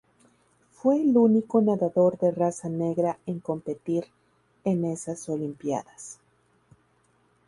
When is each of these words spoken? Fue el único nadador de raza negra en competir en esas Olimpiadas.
Fue 0.71 0.99
el 0.99 1.15
único 1.15 1.61
nadador 1.61 2.17
de 2.17 2.31
raza 2.31 2.69
negra 2.69 3.19
en 3.27 3.39
competir 3.39 4.05
en 4.63 4.83
esas 4.83 5.29
Olimpiadas. 5.29 6.19